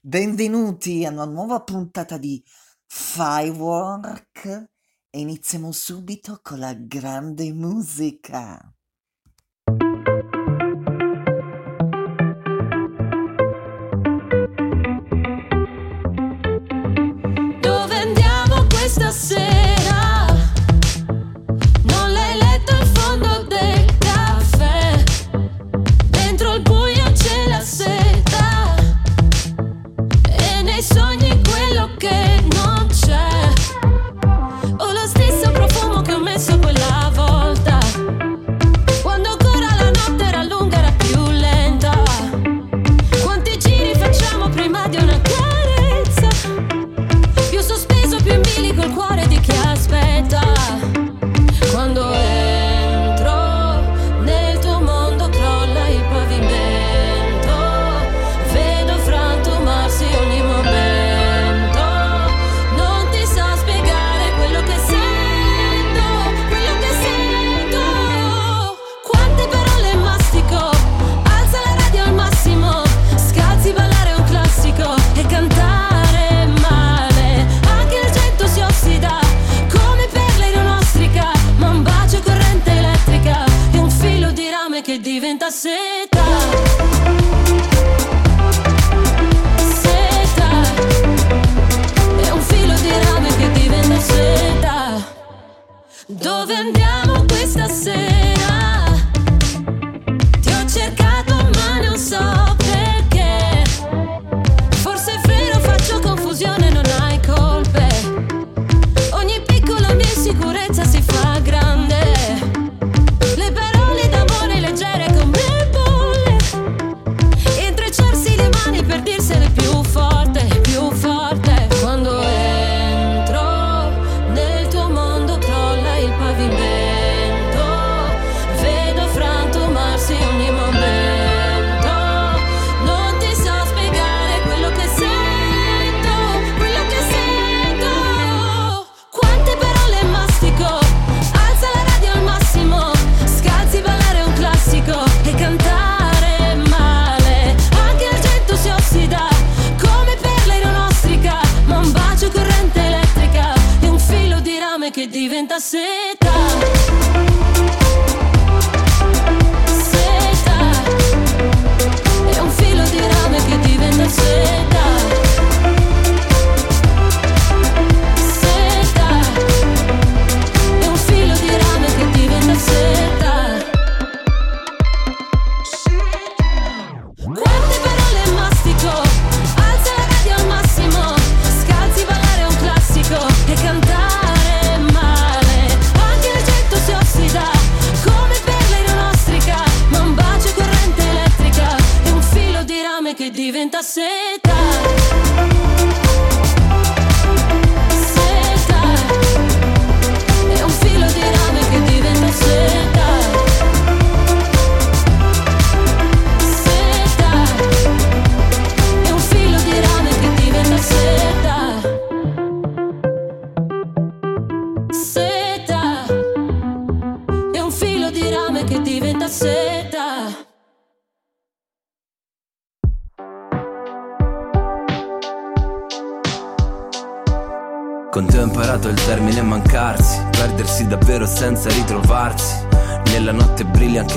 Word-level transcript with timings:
Benvenuti 0.00 1.04
a 1.04 1.10
una 1.10 1.24
nuova 1.24 1.60
puntata 1.64 2.18
di 2.18 2.40
Firework 2.86 4.44
e 5.10 5.18
iniziamo 5.18 5.72
subito 5.72 6.38
con 6.40 6.60
la 6.60 6.72
grande 6.72 7.52
musica. 7.52 8.77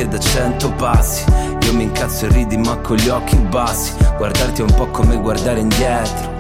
anche 0.02 0.08
da 0.08 0.20
cento 0.20 0.72
passi. 0.72 1.24
Io 1.62 1.74
mi 1.74 1.84
incazzo 1.84 2.26
e 2.26 2.30
ridi 2.30 2.58
ma 2.58 2.76
con 2.78 2.96
gli 2.98 3.10
occhi 3.10 3.36
bassi. 3.36 3.94
Guardarti 4.18 4.62
è 4.62 4.64
un 4.64 4.74
po' 4.74 4.88
come 4.88 5.18
guardare 5.18 5.60
indietro. 5.60 6.40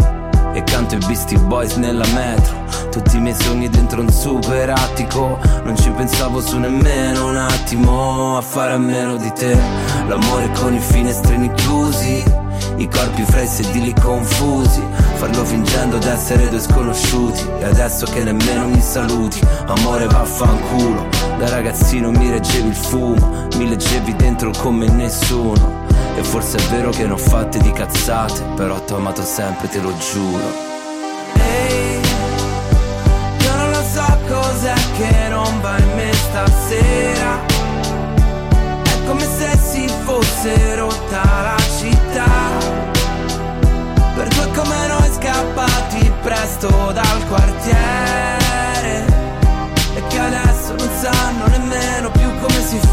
E 0.53 0.63
canto 0.63 0.95
i 0.95 0.97
Beastie 0.97 1.37
Boys 1.37 1.75
nella 1.75 2.05
metro. 2.13 2.59
Tutti 2.89 3.17
i 3.17 3.19
miei 3.19 3.35
sogni 3.35 3.69
dentro 3.69 4.01
un 4.01 4.09
super 4.09 4.69
attico. 4.69 5.37
Non 5.63 5.77
ci 5.77 5.89
pensavo 5.91 6.41
su 6.41 6.57
nemmeno 6.57 7.27
un 7.27 7.37
attimo 7.37 8.37
A 8.37 8.41
fare 8.41 8.73
a 8.73 8.77
meno 8.77 9.15
di 9.17 9.31
te. 9.33 9.57
L'amore 10.07 10.49
con 10.59 10.73
i 10.73 10.79
finestrini 10.79 11.51
chiusi. 11.53 12.23
I 12.77 12.89
corpi 12.89 13.23
fra 13.23 13.41
i 13.41 13.47
sedili 13.47 13.93
confusi. 13.93 14.81
Farlo 15.15 15.45
fingendo 15.45 15.97
d'essere 15.97 16.49
due 16.49 16.59
sconosciuti. 16.59 17.45
E 17.59 17.65
adesso 17.65 18.05
che 18.07 18.23
nemmeno 18.23 18.67
mi 18.67 18.81
saluti. 18.81 19.39
Amore 19.67 20.07
vaffanculo. 20.07 21.20
Da 21.41 21.49
ragazzino 21.49 22.11
mi 22.11 22.29
reggevi 22.29 22.67
il 22.67 22.75
fumo, 22.75 23.47
mi 23.55 23.67
leggevi 23.67 24.15
dentro 24.15 24.51
come 24.59 24.87
nessuno. 24.89 25.87
E 26.15 26.23
forse 26.23 26.57
è 26.59 26.61
vero 26.69 26.91
che 26.91 27.03
ne 27.07 27.13
ho 27.13 27.17
fatte 27.17 27.57
di 27.57 27.71
cazzate, 27.71 28.43
però 28.55 28.79
t'ho 28.81 28.97
amato 28.97 29.23
sempre, 29.23 29.67
te 29.67 29.79
lo 29.79 29.91
giuro. 29.97 30.43
Ehi, 31.33 31.95
hey, 31.95 32.01
io 33.39 33.55
non 33.55 33.71
lo 33.71 33.81
so 33.91 34.19
cos'è 34.27 34.75
che 34.97 35.29
non 35.29 35.61
va 35.61 35.79
in 35.79 35.95
me 35.95 36.13
stasera. 36.13 37.39
È 38.83 39.07
come 39.07 39.25
se 39.25 39.57
si 39.57 39.91
fosse 40.03 40.75
rotta 40.75 41.23
la 41.23 41.57
città. 41.79 42.29
Per 44.13 44.27
due 44.27 44.51
come 44.53 44.87
noi 44.87 45.11
scappati 45.11 46.11
presto 46.21 46.91
dal 46.93 47.27
quartiere. 47.27 48.40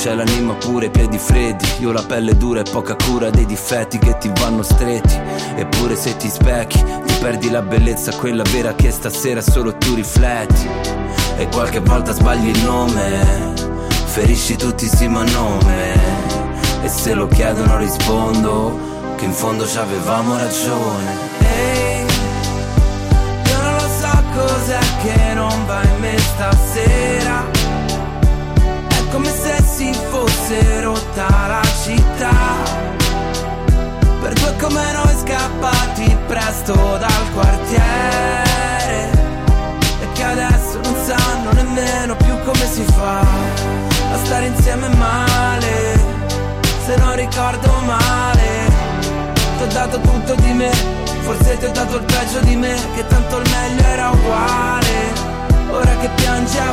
C'hai 0.00 0.14
l'anima 0.14 0.54
pure, 0.54 0.86
i 0.86 0.90
piedi 0.90 1.18
freddi. 1.18 1.66
Io 1.80 1.90
la 1.90 2.04
pelle 2.04 2.36
dura 2.36 2.60
e 2.60 2.70
poca 2.70 2.94
cura 2.94 3.30
dei 3.30 3.44
difetti 3.46 3.98
che 3.98 4.16
ti 4.18 4.30
vanno 4.40 4.62
stretti. 4.62 5.18
Eppure 5.56 5.96
se 5.96 6.16
ti 6.16 6.28
specchi 6.28 6.78
Ti 6.78 7.14
perdi 7.20 7.50
la 7.50 7.62
bellezza, 7.62 8.14
quella 8.14 8.44
vera 8.52 8.74
che 8.74 8.92
stasera 8.92 9.40
solo 9.40 9.76
tu 9.76 9.94
rifletti. 9.94 10.68
E 11.36 11.48
qualche 11.48 11.80
volta 11.80 12.12
sbagli 12.12 12.48
il 12.48 12.62
nome 12.62 13.54
Ferisci 14.04 14.54
tutti 14.54 14.86
sì 14.86 15.08
ma 15.08 15.24
nome. 15.24 15.94
E 16.84 16.88
se 16.88 17.14
lo 17.14 17.26
chiedono 17.26 17.76
rispondo 17.78 18.78
Che 19.16 19.24
in 19.24 19.32
fondo 19.32 19.66
ci 19.66 19.78
avevamo 19.78 20.36
ragione. 20.36 21.26
Ehi, 21.40 21.77
insieme 44.68 44.94
male, 44.96 45.98
se 46.84 46.96
non 46.96 47.16
ricordo 47.16 47.72
male. 47.86 48.66
Ti 49.56 49.62
ho 49.62 49.66
dato 49.66 49.98
tutto 49.98 50.34
di 50.34 50.52
me, 50.52 50.70
forse 51.22 51.56
ti 51.56 51.64
ho 51.64 51.70
dato 51.70 51.96
il 51.96 52.04
peggio 52.04 52.40
di 52.40 52.54
me, 52.54 52.76
che 52.94 53.06
tanto 53.06 53.38
il 53.38 53.48
meglio 53.48 53.86
era 53.86 54.10
uguale. 54.10 55.36
Ora 55.70 55.96
che 55.96 56.08
piangi 56.16 56.58
a 56.58 56.72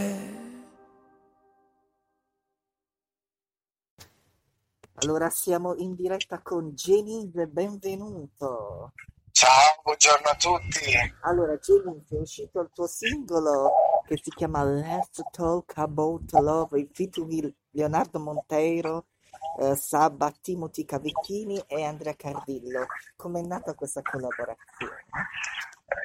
Allora 5.03 5.31
siamo 5.31 5.73
in 5.77 5.95
diretta 5.95 6.41
con 6.43 6.75
Genise, 6.75 7.47
benvenuto. 7.47 8.91
Ciao, 9.31 9.81
buongiorno 9.81 10.27
a 10.27 10.35
tutti. 10.35 10.93
Allora 11.21 11.57
Genise, 11.57 12.17
è 12.17 12.19
uscito 12.19 12.59
il 12.59 12.69
tuo 12.71 12.85
singolo 12.85 13.71
che 14.05 14.19
si 14.21 14.29
chiama 14.29 14.63
Let's 14.63 15.23
Talk 15.31 15.75
About 15.77 16.31
Love, 16.33 16.79
il 16.79 16.89
featuring 16.93 17.51
Leonardo 17.71 18.19
Monteiro, 18.19 19.07
eh, 19.59 19.75
Sabba, 19.75 20.31
Timothy 20.39 20.85
Cavecchini 20.85 21.63
e 21.65 21.83
Andrea 21.83 22.15
Cardillo. 22.15 22.85
Com'è 23.15 23.41
nata 23.41 23.73
questa 23.73 24.03
collaborazione? 24.03 25.03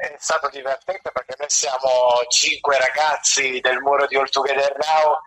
È 0.00 0.16
stato 0.18 0.48
divertente 0.48 1.12
perché 1.12 1.34
noi 1.38 1.50
siamo 1.50 2.24
cinque 2.30 2.78
ragazzi 2.78 3.60
del 3.60 3.78
muro 3.80 4.06
di 4.06 4.16
All 4.16 4.30
Together 4.30 4.74
Now, 4.78 5.18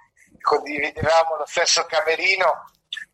condividevamo 0.42 1.38
lo 1.38 1.46
stesso 1.46 1.86
camerino 1.86 2.66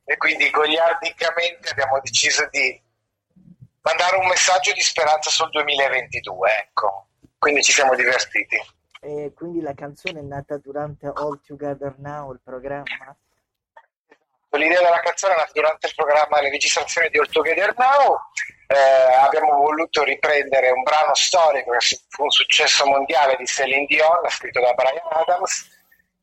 e 0.03 0.17
quindi 0.17 0.49
goliardicamente 0.49 1.69
abbiamo 1.69 1.99
deciso 2.01 2.47
di 2.49 2.81
mandare 3.81 4.17
un 4.17 4.27
messaggio 4.27 4.71
di 4.73 4.81
speranza 4.81 5.29
sul 5.29 5.49
2022, 5.49 6.57
ecco. 6.57 7.07
Quindi 7.37 7.63
ci 7.63 7.71
siamo 7.71 7.95
divertiti. 7.95 8.57
E 9.01 9.31
quindi 9.35 9.61
la 9.61 9.73
canzone 9.73 10.19
è 10.19 10.23
nata 10.23 10.57
durante 10.57 11.05
All 11.05 11.39
Together 11.45 11.95
Now, 11.97 12.31
il 12.31 12.39
programma? 12.43 13.15
L'idea 14.49 14.81
della 14.81 15.01
canzone 15.01 15.33
è 15.33 15.37
nata 15.37 15.51
durante 15.53 15.87
il 15.87 15.93
programma 15.95 16.41
Le 16.41 16.49
registrazioni 16.49 17.09
di 17.09 17.19
All 17.19 17.29
Together 17.29 17.73
Now. 17.77 18.17
Eh, 18.67 19.13
abbiamo 19.19 19.57
voluto 19.57 20.03
riprendere 20.03 20.71
un 20.71 20.81
brano 20.81 21.13
storico 21.13 21.71
che 21.71 21.99
fu 22.09 22.23
un 22.23 22.31
successo 22.31 22.85
mondiale 22.87 23.35
di 23.35 23.45
Celine 23.45 23.85
Dion, 23.85 24.27
scritto 24.29 24.59
da 24.59 24.73
Brian 24.73 25.07
Adams, 25.11 25.74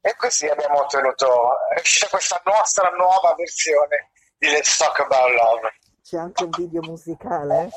e 0.04 0.16
così 0.16 0.48
abbiamo 0.48 0.80
ottenuto, 0.80 1.68
è 1.68 1.78
uscita 1.78 2.08
questa 2.08 2.42
nostra 2.44 2.90
nuova 2.90 3.34
versione 3.36 4.10
di 4.36 4.48
Let's 4.48 4.76
Talk 4.76 4.98
About 4.98 5.30
Love. 5.30 5.74
C'è 6.02 6.18
anche 6.18 6.42
un 6.42 6.50
video 6.50 6.82
musicale? 6.82 7.70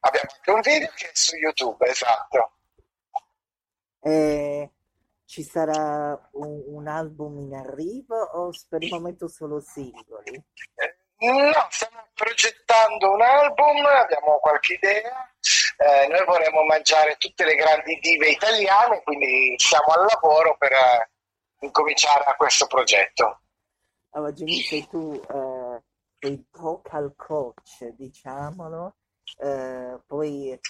Abbiamo 0.00 0.30
anche 0.34 0.50
un 0.50 0.60
video 0.62 0.90
che 0.96 1.10
è 1.10 1.10
su 1.12 1.36
YouTube, 1.36 1.86
esatto. 1.86 2.52
E 4.00 4.70
ci 5.26 5.42
sarà 5.42 6.18
un, 6.32 6.62
un 6.68 6.88
album 6.88 7.38
in 7.40 7.54
arrivo 7.54 8.16
o 8.16 8.50
per 8.70 8.82
il 8.82 8.92
momento 8.92 9.28
solo 9.28 9.60
singoli? 9.60 10.42
No, 11.18 11.66
stiamo 11.68 12.06
progettando 12.14 13.12
un 13.12 13.20
album, 13.20 13.84
abbiamo 13.84 14.38
qualche 14.38 14.74
idea. 14.74 15.30
Eh, 15.76 16.06
noi 16.08 16.24
vorremmo 16.24 16.62
mangiare 16.62 17.16
tutte 17.18 17.44
le 17.44 17.56
grandi 17.56 17.98
dive 18.00 18.30
italiane, 18.30 19.02
quindi 19.02 19.54
siamo 19.58 19.92
al 19.92 20.06
lavoro 20.06 20.56
per 20.56 20.72
incominciare 21.60 22.24
a 22.24 22.34
questo 22.34 22.66
progetto. 22.66 23.40
Allora, 24.10 24.32
Jenny, 24.32 24.60
sei 24.60 24.86
tu 24.88 25.12
eh, 25.14 25.82
sei 26.18 26.46
vocal 26.52 27.14
coach, 27.16 27.88
diciamolo, 27.96 28.96
eh, 29.38 29.98
poi 30.06 30.50
eh, 30.52 30.60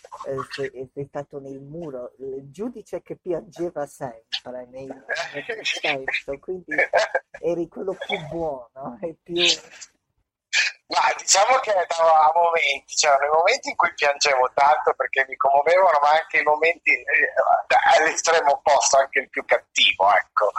sei, 0.50 0.90
sei, 0.92 1.06
stato 1.06 1.38
nel 1.38 1.60
muro, 1.60 2.14
il 2.18 2.50
giudice 2.50 3.02
che 3.02 3.16
piangeva 3.16 3.86
sempre 3.86 4.66
nel, 4.70 4.86
nel 5.34 5.64
senso, 5.64 6.38
quindi 6.38 6.74
eri 7.40 7.68
quello 7.68 7.94
più 7.94 8.18
buono 8.28 8.98
e 9.00 9.16
più 9.22 9.34
ma 10.88 11.12
diciamo 11.16 11.58
che 11.58 11.72
a 11.72 12.32
momenti, 12.34 12.94
c'erano 12.94 13.24
i 13.24 13.36
momenti 13.36 13.70
in 13.70 13.76
cui 13.76 13.92
piangevo 13.94 14.50
tanto 14.54 14.94
perché 14.94 15.24
mi 15.28 15.36
commuovevano, 15.36 15.98
ma 16.00 16.10
anche 16.12 16.38
i 16.38 16.44
momenti 16.44 16.92
eh, 16.92 17.32
all'estremo 17.98 18.52
opposto, 18.52 18.98
anche 18.98 19.20
il 19.20 19.28
più 19.28 19.44
cattivo, 19.44 20.14
ecco. 20.14 20.50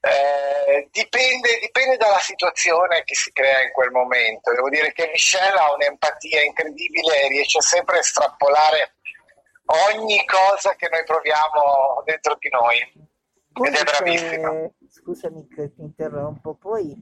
Eh, 0.00 0.88
dipende, 0.90 1.58
dipende, 1.60 1.96
dalla 1.98 2.20
situazione 2.20 3.02
che 3.04 3.14
si 3.14 3.30
crea 3.32 3.62
in 3.62 3.72
quel 3.72 3.90
momento. 3.90 4.52
Devo 4.52 4.70
dire 4.70 4.92
che 4.92 5.08
Michelle 5.08 5.58
ha 5.58 5.74
un'empatia 5.74 6.42
incredibibile 6.44 7.20
e 7.20 7.28
riesce 7.28 7.60
sempre 7.60 7.96
a 7.96 8.00
estrapolare 8.00 8.94
ogni 9.92 10.24
cosa 10.24 10.74
che 10.76 10.88
noi 10.88 11.04
proviamo 11.04 12.02
dentro 12.06 12.36
di 12.38 12.48
noi. 12.48 13.06
Ed 13.66 13.74
è 13.74 13.82
bravissima. 13.82 14.70
Scusami 14.88 15.48
che 15.48 15.74
ti 15.74 15.82
interrompo, 15.82 16.54
poi 16.54 16.94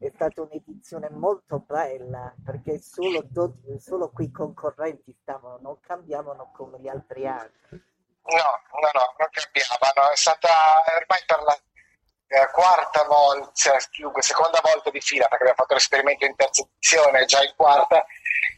è 0.00 0.10
stata 0.14 0.40
un'edizione 0.40 1.10
molto 1.10 1.58
bella 1.58 2.34
perché 2.42 2.78
solo, 2.80 3.20
do, 3.22 3.56
solo 3.78 4.10
quei 4.10 4.30
concorrenti 4.30 5.14
stavano, 5.20 5.58
non 5.60 5.78
cambiavano 5.80 6.50
come 6.56 6.80
gli 6.80 6.88
altri 6.88 7.26
anni. 7.26 7.52
No, 7.68 8.50
no, 8.80 8.90
no, 8.94 9.14
non 9.18 9.28
cambiavano, 9.30 10.10
è 10.10 10.16
stata 10.16 10.48
ormai 10.96 11.20
per 11.26 11.42
la 11.42 11.58
eh, 12.28 12.50
quarta 12.50 13.04
volta, 13.04 13.50
cioè, 13.52 13.76
seconda 14.20 14.60
volta 14.62 14.88
di 14.90 15.00
fila 15.00 15.28
perché 15.28 15.42
abbiamo 15.44 15.60
fatto 15.60 15.74
l'esperimento 15.74 16.24
in 16.24 16.36
terza 16.36 16.62
edizione, 16.62 17.24
già 17.26 17.42
in 17.42 17.52
quarta, 17.54 18.04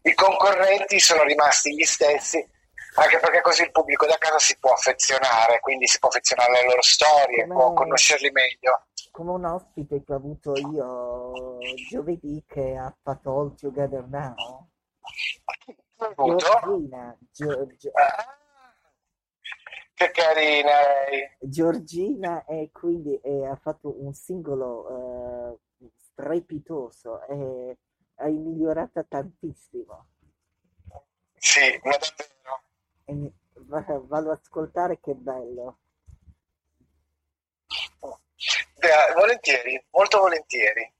i 0.02 0.14
concorrenti 0.14 1.00
sono 1.00 1.24
rimasti 1.24 1.74
gli 1.74 1.84
stessi 1.84 2.50
anche 2.94 3.18
perché 3.18 3.40
così 3.40 3.62
il 3.62 3.70
pubblico 3.70 4.04
da 4.06 4.18
casa 4.18 4.38
si 4.38 4.56
può 4.58 4.72
affezionare, 4.72 5.60
quindi 5.60 5.86
si 5.86 5.98
può 5.98 6.08
affezionare 6.10 6.58
alle 6.58 6.66
loro 6.66 6.82
storie, 6.82 7.46
può 7.46 7.72
conoscerli 7.72 8.30
meglio 8.30 8.88
come 9.12 9.30
un 9.30 9.44
ospite 9.44 10.02
che 10.02 10.12
ho 10.12 10.16
avuto 10.16 10.54
io 10.56 11.58
giovedì 11.88 12.42
che 12.46 12.76
ha 12.76 12.92
fatto 13.00 13.30
All 13.38 13.54
Together 13.54 14.04
Now. 14.08 14.66
Giorgina, 16.16 17.16
Gio- 17.30 17.66
Gio- 17.76 17.90
Ah, 17.94 18.38
che 19.94 20.10
carina 20.10 20.70
lei. 21.10 21.36
Giorgina 21.40 22.44
e 22.46 22.70
quindi 22.72 23.14
eh, 23.20 23.46
ha 23.46 23.54
fatto 23.56 24.02
un 24.02 24.12
singolo 24.14 25.52
eh, 25.52 25.58
strepitoso 25.96 27.22
e 27.28 27.78
hai 28.16 28.32
migliorata 28.32 29.04
tantissimo. 29.04 30.06
Sì, 31.34 31.80
ma 31.84 31.96
davvero. 31.98 32.62
E 33.04 33.32
va- 33.66 34.00
vado 34.06 34.30
ad 34.32 34.38
ascoltare 34.38 34.98
che 35.00 35.14
bello. 35.14 35.78
Beh, 38.92 39.14
volentieri, 39.18 39.82
molto 39.92 40.18
volentieri. 40.18 40.92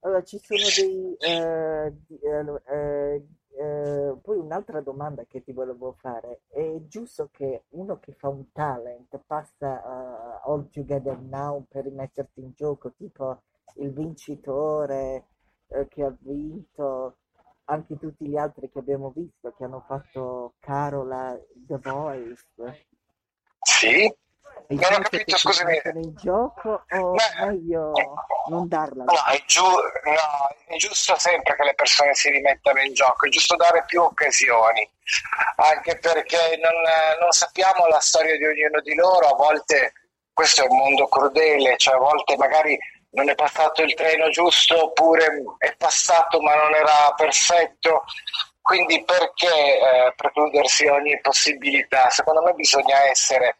Allora, 0.00 0.22
ci 0.22 0.38
sono 0.38 0.60
dei... 0.76 1.16
eh, 1.18 1.92
di- 2.06 2.20
eh, 2.20 2.62
eh, 2.72 3.26
eh, 3.58 4.14
poi 4.22 4.38
un'altra 4.38 4.80
domanda 4.80 5.24
che 5.24 5.42
ti 5.42 5.50
volevo 5.52 5.96
fare. 5.98 6.42
È 6.46 6.62
giusto 6.86 7.30
che 7.32 7.64
uno 7.70 7.98
che 7.98 8.12
fa 8.12 8.28
un 8.28 8.52
talent 8.52 9.18
passa 9.26 9.82
a 9.82 10.40
All 10.44 10.68
Together 10.70 11.18
Now 11.18 11.64
per 11.68 11.82
rimettersi 11.82 12.38
in 12.40 12.52
gioco, 12.54 12.92
tipo 12.92 13.42
il 13.78 13.92
vincitore 13.92 15.24
eh, 15.66 15.88
che 15.88 16.04
ha 16.04 16.14
vinto, 16.20 17.16
anche 17.64 17.98
tutti 17.98 18.24
gli 18.24 18.36
altri 18.36 18.70
che 18.70 18.78
abbiamo 18.78 19.10
visto, 19.10 19.52
che 19.56 19.64
hanno 19.64 19.80
fatto 19.84 20.54
Carola, 20.60 21.36
The 21.54 21.78
Voice. 21.78 22.46
Sì? 23.62 24.14
È 24.66 24.74
Non 24.74 24.92
ho 24.94 24.98
capito, 25.00 25.36
scusami. 25.36 25.80
in 25.94 26.14
gioco 26.16 26.84
o 26.88 27.10
Beh, 27.12 27.46
meglio 27.46 27.92
non 28.48 28.68
darla? 28.68 29.04
No, 29.04 29.24
è, 29.30 29.42
giu- 29.46 29.64
no, 29.64 30.54
è 30.66 30.76
giusto 30.76 31.18
sempre 31.18 31.54
che 31.56 31.64
le 31.64 31.74
persone 31.74 32.14
si 32.14 32.30
rimettano 32.30 32.80
in 32.80 32.94
gioco, 32.94 33.26
è 33.26 33.28
giusto 33.28 33.56
dare 33.56 33.84
più 33.86 34.00
occasioni, 34.02 34.88
anche 35.56 35.98
perché 35.98 36.58
non, 36.62 36.72
non 37.20 37.30
sappiamo 37.32 37.86
la 37.86 38.00
storia 38.00 38.36
di 38.36 38.44
ognuno 38.46 38.80
di 38.80 38.94
loro, 38.94 39.28
a 39.28 39.34
volte 39.34 39.92
questo 40.32 40.64
è 40.64 40.66
un 40.68 40.76
mondo 40.76 41.06
crudele, 41.08 41.76
cioè 41.76 41.94
a 41.94 41.98
volte 41.98 42.36
magari 42.36 42.78
non 43.10 43.28
è 43.28 43.34
passato 43.34 43.82
il 43.82 43.92
treno 43.94 44.30
giusto 44.30 44.84
oppure 44.84 45.26
è 45.58 45.74
passato 45.76 46.40
ma 46.40 46.54
non 46.54 46.74
era 46.74 47.12
perfetto, 47.14 48.04
quindi 48.62 49.04
perché 49.04 49.48
eh, 49.54 50.12
precludersi 50.16 50.86
ogni 50.86 51.20
possibilità? 51.20 52.08
Secondo 52.08 52.42
me 52.42 52.54
bisogna 52.54 53.04
essere 53.04 53.58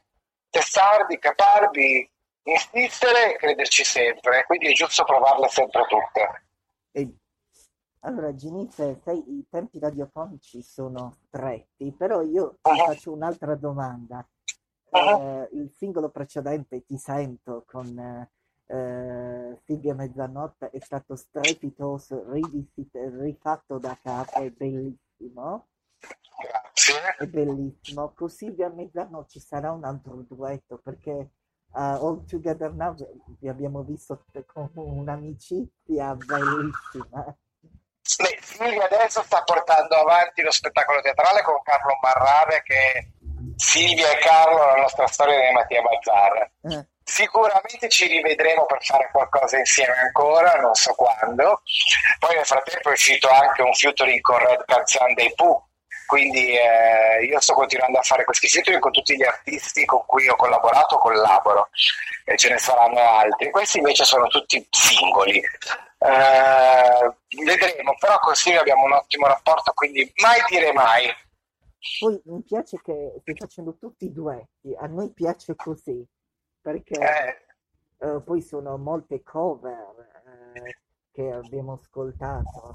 testardi, 0.53 1.19
caparbi, 1.19 2.09
insistere 2.45 3.33
e 3.35 3.37
crederci 3.39 3.83
sempre, 3.85 4.45
quindi 4.45 4.69
è 4.69 4.73
giusto 4.73 5.03
provarle 5.05 5.49
sempre 5.49 5.83
tutte. 5.89 6.45
E- 6.93 7.17
Allora, 8.05 8.35
Ginize, 8.35 9.01
sai, 9.05 9.19
i 9.19 9.47
tempi 9.49 9.79
radiofonici 9.79 10.61
sono 10.61 11.15
stretti, 11.29 11.93
però 11.93 12.21
io 12.21 12.59
ti 12.61 12.71
Ah. 12.71 12.85
faccio 12.87 13.13
un'altra 13.13 13.55
domanda. 13.55 14.27
Ah. 14.91 15.19
Eh, 15.19 15.49
il 15.53 15.73
singolo 15.77 16.11
precedente, 16.11 16.85
Ti 16.85 16.99
sento, 16.99 17.65
con 17.65 17.97
eh, 18.67 19.59
Silvia 19.65 19.95
Mezzanotte, 19.95 20.71
è 20.71 20.81
stato 20.81 21.15
strepitoso, 21.15 22.25
rifatto 22.31 23.79
da 23.79 23.97
capo, 24.03 24.41
è 24.41 24.51
bellissimo, 24.51 25.69
Grazie. 25.99 26.72
È 27.19 27.27
bellissimo. 27.27 28.13
Con 28.15 28.29
Silvia 28.29 28.69
Mezzanotte 28.69 29.31
ci 29.31 29.41
sarà 29.41 29.71
un 29.73 29.85
altro 29.85 30.25
duetto, 30.29 30.79
perché 30.83 31.31
a 31.75 31.93
All 31.93 32.25
Together 32.27 32.73
Now 32.73 32.95
vi 33.39 33.49
abbiamo 33.49 33.83
visto 33.83 34.25
come 34.47 34.71
un'amicizia 34.75 36.15
bellissima. 36.15 37.37
Beh, 38.19 38.39
Silvia 38.43 38.85
adesso 38.85 39.23
sta 39.23 39.43
portando 39.43 39.95
avanti 39.95 40.43
lo 40.43 40.51
spettacolo 40.51 41.01
teatrale 41.01 41.43
con 41.43 41.63
Carlo 41.63 41.97
Marrave 42.03 42.63
che 42.63 43.13
Silvia 43.57 44.11
e 44.11 44.19
Carlo 44.19 44.59
la 44.59 44.81
nostra 44.81 45.07
storia 45.07 45.47
di 45.47 45.55
Mattia 45.55 45.83
Bazzar. 45.83 46.51
Eh. 46.63 46.87
Sicuramente 47.05 47.89
ci 47.89 48.07
rivedremo 48.07 48.67
per 48.67 48.85
fare 48.85 49.09
qualcosa 49.11 49.59
insieme 49.59 49.95
ancora, 49.95 50.61
non 50.61 50.75
so 50.75 50.95
quando. 50.95 51.63
Poi 52.19 52.35
nel 52.37 52.47
frattempo 52.47 52.89
è 52.89 52.93
uscito 52.93 53.29
anche 53.29 53.63
un 53.63 53.73
featuring 53.73 54.21
con 54.21 54.39
Red 54.39 54.65
Canzan 54.65 55.15
dei 55.15 55.33
Pooh, 55.35 55.69
quindi 56.13 56.55
eh, 56.55 57.25
io 57.25 57.41
sto 57.41 57.55
continuando 57.55 57.99
a 57.99 58.03
fare 58.03 58.27
questi 58.27 58.47
featuring 58.47 58.83
con 58.83 58.93
tutti 58.93 59.17
gli 59.17 59.23
artisti 59.23 59.87
con 59.87 60.05
cui 60.05 60.29
ho 60.29 60.37
collaborato 60.37 60.99
collaboro 60.99 61.71
e 62.27 62.37
ce 62.37 62.51
ne 62.51 62.59
saranno 62.59 63.01
altri. 63.01 63.51
Questi 63.51 63.79
invece 63.79 64.05
sono 64.05 64.27
tutti 64.27 64.63
singoli. 64.69 65.39
Eh, 65.39 67.17
vedremo, 67.47 67.95
però 67.99 68.19
Silvia 68.35 68.61
abbiamo 68.61 68.85
un 68.85 68.93
ottimo 68.93 69.27
rapporto, 69.27 69.73
quindi 69.73 70.13
mai 70.21 70.39
dire 70.51 70.71
mai. 70.75 71.09
Poi 71.99 72.21
mi 72.27 72.43
piace 72.43 72.79
che 72.85 73.15
stai 73.23 73.35
facendo 73.35 73.79
tutti 73.79 74.05
i 74.05 74.13
duetti, 74.13 74.77
a 74.79 74.87
noi 74.89 75.11
piace 75.15 75.57
così, 75.57 76.07
perché 76.61 76.93
Eh, 77.01 78.07
eh, 78.07 78.21
poi 78.21 78.43
sono 78.43 78.77
molte 78.77 79.23
cover 79.23 80.53
eh, 80.57 80.77
che 81.11 81.33
abbiamo 81.33 81.81
ascoltato. 81.83 82.73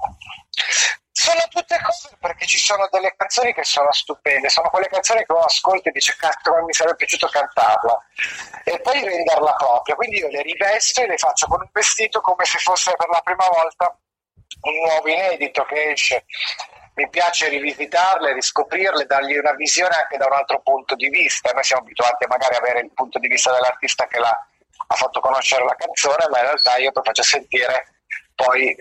Sono 1.28 1.46
tutte 1.50 1.78
cose 1.84 2.16
perché 2.18 2.46
ci 2.46 2.58
sono 2.58 2.88
delle 2.90 3.14
canzoni 3.14 3.52
che 3.52 3.62
sono 3.62 3.92
stupende, 3.92 4.48
sono 4.48 4.70
quelle 4.70 4.88
canzoni 4.88 5.26
che 5.26 5.32
uno 5.32 5.42
ascolta 5.42 5.90
e 5.90 5.92
dice 5.92 6.16
cazzo 6.16 6.54
mi 6.64 6.72
sarebbe 6.72 6.96
piaciuto 6.96 7.28
cantarla 7.28 8.02
e 8.64 8.80
poi 8.80 9.04
renderla 9.04 9.52
propria, 9.52 9.94
quindi 9.94 10.16
io 10.16 10.28
le 10.28 10.40
rivesto 10.40 11.02
e 11.02 11.06
le 11.06 11.18
faccio 11.18 11.46
con 11.46 11.60
un 11.60 11.68
vestito 11.70 12.22
come 12.22 12.46
se 12.46 12.56
fosse 12.58 12.94
per 12.96 13.08
la 13.10 13.20
prima 13.22 13.44
volta 13.50 13.94
un 14.62 14.74
nuovo 14.86 15.06
inedito 15.06 15.64
che 15.66 15.90
esce. 15.90 16.24
Mi 16.94 17.08
piace 17.10 17.48
rivisitarle, 17.48 18.32
riscoprirle, 18.32 19.04
dargli 19.04 19.36
una 19.36 19.52
visione 19.52 19.94
anche 19.94 20.16
da 20.16 20.26
un 20.26 20.32
altro 20.32 20.60
punto 20.62 20.96
di 20.96 21.10
vista. 21.10 21.52
Noi 21.52 21.62
siamo 21.62 21.82
abituati 21.82 22.24
a 22.24 22.28
magari 22.28 22.56
avere 22.56 22.80
il 22.80 22.92
punto 22.92 23.18
di 23.18 23.28
vista 23.28 23.52
dell'artista 23.52 24.06
che 24.06 24.18
l'ha, 24.18 24.30
ha 24.30 24.94
fatto 24.94 25.20
conoscere 25.20 25.64
la 25.64 25.76
canzone, 25.76 26.26
ma 26.30 26.38
in 26.38 26.44
realtà 26.44 26.76
io 26.78 26.90
poi 26.90 27.04
faccio 27.04 27.22
sentire 27.22 28.00
poi 28.34 28.74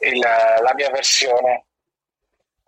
il- 0.00 0.18
la 0.20 0.72
mia 0.74 0.90
versione. 0.90 1.64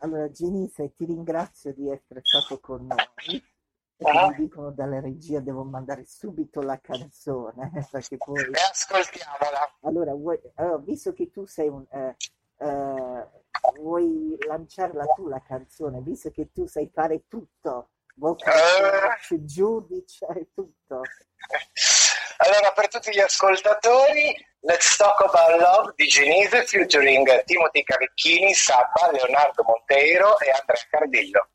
Allora, 0.02 0.30
Genise, 0.30 0.94
ti 0.94 1.04
ringrazio 1.04 1.72
di 1.74 1.90
essere 1.90 2.20
stato 2.22 2.58
con 2.58 2.86
noi. 2.86 3.42
Ah. 4.02 4.28
mi 4.30 4.36
dicono 4.36 4.70
dalla 4.70 4.98
regia 4.98 5.40
devo 5.40 5.62
mandare 5.62 6.06
subito 6.06 6.62
la 6.62 6.80
canzone, 6.80 7.70
perché 7.90 8.16
poi... 8.16 8.40
E 8.44 8.60
ascoltiamola. 8.70 9.76
Allora, 9.82 10.14
vuoi- 10.14 10.40
allora, 10.54 10.78
visto 10.78 11.12
che 11.12 11.30
tu 11.30 11.44
sei 11.44 11.68
un... 11.68 11.84
eh, 11.90 12.16
eh, 12.56 13.28
vuoi 13.78 14.38
lanciarla 14.46 15.04
tu 15.14 15.28
la 15.28 15.42
canzone, 15.42 16.00
visto 16.00 16.30
che 16.30 16.50
tu 16.50 16.66
sai 16.66 16.88
fare 16.90 17.24
tutto, 17.28 17.90
vocal 18.14 18.54
Eh. 18.54 19.00
coach, 19.28 19.44
giudice, 19.44 20.48
tutto. 20.54 21.02
Allora, 22.50 22.72
per 22.72 22.88
tutti 22.88 23.12
gli 23.12 23.20
ascoltatori, 23.20 24.34
Let's 24.62 24.96
Talk 24.96 25.22
About 25.22 25.60
Love 25.60 25.92
di 25.94 26.06
Genese 26.06 26.64
featuring 26.64 27.44
Timothy 27.44 27.84
Cavecchini, 27.84 28.52
Sabba, 28.54 29.08
Leonardo 29.12 29.62
Monteiro 29.62 30.36
e 30.40 30.50
Andrea 30.50 30.82
Cardillo. 30.90 31.48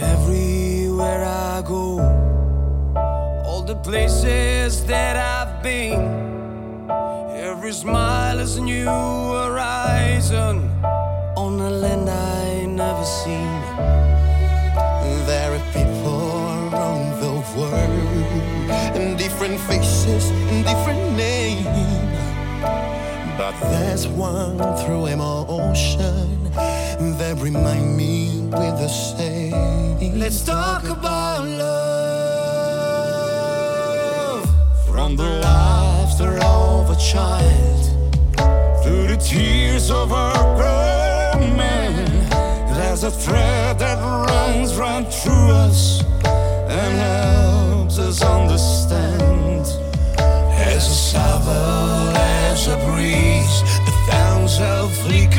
Everywhere 0.00 1.24
I 1.24 1.62
go, 1.62 2.00
all 3.44 3.62
the 3.62 3.76
places 3.76 4.84
that 4.86 5.16
I've 5.16 5.62
been, 5.62 6.90
every 7.38 7.72
smile 7.72 8.40
is 8.40 8.56
a 8.56 8.62
new 8.62 8.84
horizon 8.84 10.68
on 11.36 11.60
a 11.60 11.70
land 11.70 12.10
I 12.10 12.66
never 12.66 13.04
seen. 13.04 13.65
Different 19.28 19.58
faces 19.62 20.30
and 20.50 20.64
different 20.64 21.02
names. 21.16 21.66
But 23.36 23.54
there's 23.72 24.06
one 24.06 24.56
through 24.80 25.06
emotion 25.06 26.52
that 27.18 27.34
remind 27.40 27.96
me 27.96 28.42
with 28.42 28.76
the 28.78 28.86
same. 28.86 30.20
Let's 30.20 30.44
talk 30.44 30.84
about 30.84 31.44
love. 31.44 32.06
From 34.86 35.16
the 35.16 35.30
laughter 35.48 36.38
of 36.44 36.90
a 36.90 36.96
child 37.12 37.82
to 38.84 38.92
the 39.10 39.16
tears 39.16 39.90
of 39.90 40.12
a 40.12 40.32
grown 40.58 41.56
man. 41.56 42.06
There's 42.76 43.02
a 43.02 43.10
thread 43.10 43.80
that 43.80 43.98
runs 44.30 44.76
right 44.76 45.08
through 45.12 45.50
us 45.50 46.04
and 46.68 47.35
us 47.98 48.22
understand. 48.22 49.66
As 50.18 50.86
a 50.88 50.94
summer, 50.94 52.12
as 52.16 52.68
a 52.68 52.76
breeze, 52.86 53.62
the 53.84 53.92
thousand 54.10 54.90
flicker 54.90 55.35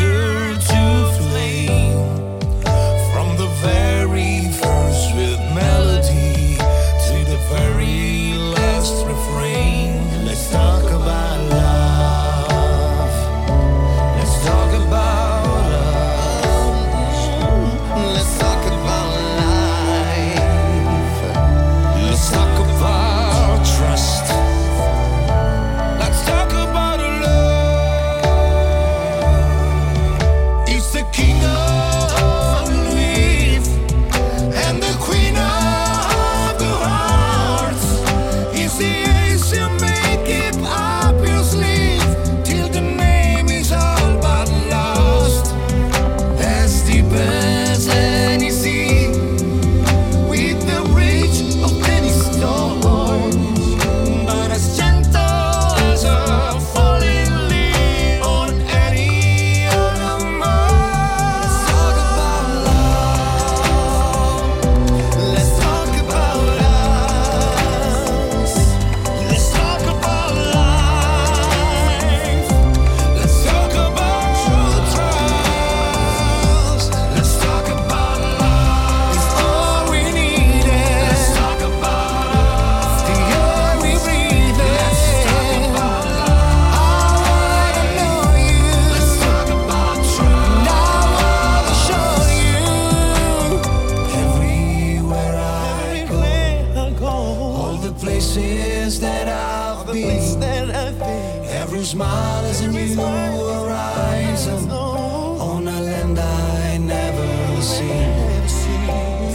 I've 100.05 100.99
been. 100.99 101.45
Every 101.61 101.83
smile 101.83 102.45
is 102.45 102.61
a 102.61 102.67
new 102.67 102.95
horizon 102.95 104.69
on 104.69 105.67
a 105.67 105.81
land 105.81 106.19
I 106.19 106.77
never 106.77 107.61
seen. 107.61 108.13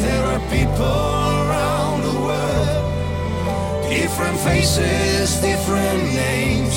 There 0.04 0.24
are 0.32 0.40
people 0.50 1.02
around 1.42 2.02
the 2.08 2.16
world, 2.26 3.88
different 3.90 4.38
faces, 4.40 5.40
different 5.40 6.02
names. 6.14 6.76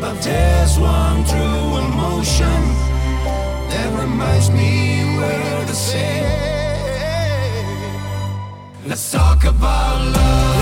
But 0.00 0.22
there's 0.22 0.78
one 0.78 1.24
true 1.24 1.78
emotion 1.86 2.60
that 3.70 3.88
reminds 4.00 4.50
me 4.50 5.16
we're 5.18 5.64
the 5.66 5.74
same. 5.74 6.24
Let's 8.86 9.10
talk 9.10 9.44
about 9.44 10.00
love. 10.14 10.53